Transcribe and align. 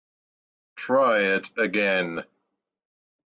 Try 0.75 1.19
it 1.19 1.51
again. 1.59 2.23